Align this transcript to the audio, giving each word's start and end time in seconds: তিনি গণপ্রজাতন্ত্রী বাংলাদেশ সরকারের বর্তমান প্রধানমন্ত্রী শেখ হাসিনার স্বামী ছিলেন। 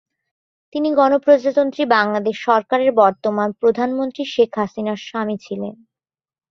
তিনি 0.75 0.89
গণপ্রজাতন্ত্রী 0.93 1.83
বাংলাদেশ 1.87 2.35
সরকারের 2.43 2.91
বর্তমান 2.93 3.49
প্রধানমন্ত্রী 3.59 4.23
শেখ 4.25 4.51
হাসিনার 4.57 4.99
স্বামী 5.07 5.35
ছিলেন। 5.41 5.75